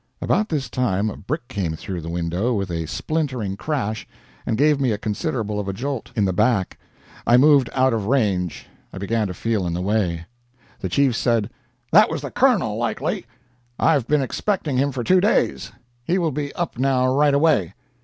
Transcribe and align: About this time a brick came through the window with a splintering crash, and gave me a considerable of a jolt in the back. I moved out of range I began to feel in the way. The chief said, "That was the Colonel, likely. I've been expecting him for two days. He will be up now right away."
About 0.19 0.49
this 0.49 0.67
time 0.67 1.11
a 1.11 1.15
brick 1.15 1.47
came 1.47 1.75
through 1.75 2.01
the 2.01 2.09
window 2.09 2.55
with 2.55 2.71
a 2.71 2.87
splintering 2.87 3.55
crash, 3.55 4.07
and 4.47 4.57
gave 4.57 4.79
me 4.81 4.91
a 4.91 4.97
considerable 4.97 5.59
of 5.59 5.67
a 5.67 5.73
jolt 5.73 6.09
in 6.15 6.25
the 6.25 6.33
back. 6.33 6.79
I 7.27 7.37
moved 7.37 7.69
out 7.73 7.93
of 7.93 8.07
range 8.07 8.65
I 8.91 8.97
began 8.97 9.27
to 9.27 9.35
feel 9.35 9.63
in 9.67 9.75
the 9.75 9.81
way. 9.83 10.25
The 10.79 10.89
chief 10.89 11.15
said, 11.15 11.51
"That 11.91 12.09
was 12.09 12.23
the 12.23 12.31
Colonel, 12.31 12.77
likely. 12.77 13.27
I've 13.77 14.07
been 14.07 14.23
expecting 14.23 14.77
him 14.77 14.91
for 14.91 15.03
two 15.03 15.21
days. 15.21 15.71
He 16.03 16.17
will 16.17 16.31
be 16.31 16.51
up 16.53 16.79
now 16.79 17.13
right 17.13 17.35
away." 17.35 17.75